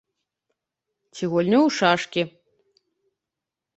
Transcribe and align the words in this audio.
Ці 1.17 1.23
гульню 1.33 1.59
ў 1.67 1.77
шашкі. 1.81 2.21